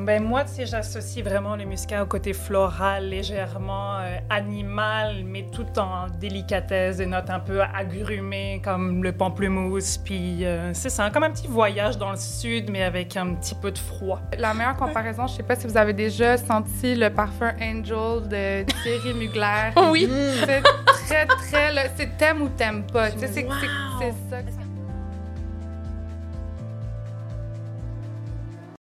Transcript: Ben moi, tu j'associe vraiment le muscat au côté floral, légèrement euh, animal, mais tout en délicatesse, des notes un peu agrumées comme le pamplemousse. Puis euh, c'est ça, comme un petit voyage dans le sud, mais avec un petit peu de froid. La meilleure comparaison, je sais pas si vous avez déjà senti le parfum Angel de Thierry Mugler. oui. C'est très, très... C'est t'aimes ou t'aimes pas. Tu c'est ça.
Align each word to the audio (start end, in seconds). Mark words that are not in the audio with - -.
Ben 0.00 0.22
moi, 0.22 0.44
tu 0.44 0.66
j'associe 0.66 1.24
vraiment 1.24 1.56
le 1.56 1.64
muscat 1.64 2.02
au 2.02 2.06
côté 2.06 2.32
floral, 2.32 3.08
légèrement 3.08 3.98
euh, 3.98 4.18
animal, 4.30 5.24
mais 5.24 5.46
tout 5.52 5.66
en 5.78 6.06
délicatesse, 6.08 6.98
des 6.98 7.06
notes 7.06 7.30
un 7.30 7.40
peu 7.40 7.60
agrumées 7.62 8.60
comme 8.64 9.02
le 9.02 9.12
pamplemousse. 9.12 9.98
Puis 9.98 10.44
euh, 10.44 10.72
c'est 10.74 10.90
ça, 10.90 11.10
comme 11.10 11.22
un 11.22 11.30
petit 11.30 11.46
voyage 11.46 11.98
dans 11.98 12.10
le 12.10 12.16
sud, 12.16 12.70
mais 12.70 12.82
avec 12.82 13.16
un 13.16 13.34
petit 13.34 13.54
peu 13.54 13.70
de 13.70 13.78
froid. 13.78 14.20
La 14.38 14.54
meilleure 14.54 14.76
comparaison, 14.76 15.26
je 15.26 15.34
sais 15.34 15.42
pas 15.42 15.56
si 15.56 15.66
vous 15.66 15.76
avez 15.76 15.92
déjà 15.92 16.36
senti 16.36 16.94
le 16.94 17.10
parfum 17.10 17.52
Angel 17.60 18.28
de 18.28 18.64
Thierry 18.82 19.14
Mugler. 19.14 19.70
oui. 19.90 20.08
C'est 20.46 20.62
très, 21.06 21.26
très... 21.26 21.90
C'est 21.96 22.16
t'aimes 22.16 22.42
ou 22.42 22.48
t'aimes 22.48 22.84
pas. 22.84 23.10
Tu 23.10 23.18
c'est 23.20 23.46
ça. 23.48 24.38